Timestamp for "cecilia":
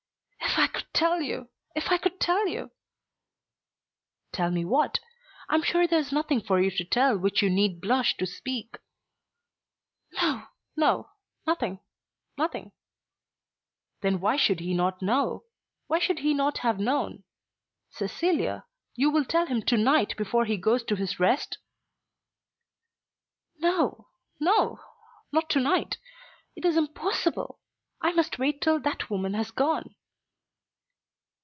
17.89-18.65